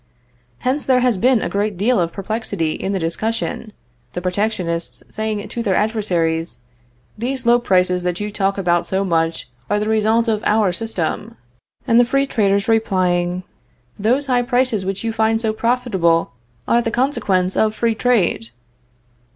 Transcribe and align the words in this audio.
Hence 0.65 0.87
there 0.87 1.01
has 1.01 1.15
been 1.19 1.43
a 1.43 1.69
deal 1.69 1.99
of 1.99 2.11
perplexity 2.11 2.71
in 2.71 2.91
the 2.91 2.97
discussion, 2.97 3.71
the 4.13 4.19
protectionists 4.21 5.03
saying 5.11 5.47
to 5.49 5.61
their 5.61 5.75
adversaries: 5.75 6.57
"These 7.19 7.45
low 7.45 7.59
prices 7.59 8.01
that 8.01 8.19
you 8.19 8.31
talk 8.31 8.57
about 8.57 8.87
so 8.87 9.05
much 9.05 9.47
are 9.69 9.79
the 9.79 9.87
result 9.87 10.27
of 10.27 10.43
our 10.43 10.71
system;" 10.71 11.37
and 11.87 11.99
the 11.99 12.03
free 12.05 12.25
traders 12.25 12.67
replying: 12.67 13.43
"Those 13.99 14.25
high 14.25 14.41
prices 14.41 14.87
which 14.87 15.03
you 15.03 15.13
find 15.13 15.39
so 15.39 15.53
profitable 15.53 16.31
are 16.67 16.81
the 16.81 16.89
consequence 16.89 17.55
of 17.55 17.75
free 17.75 17.93
trade." 17.93 18.49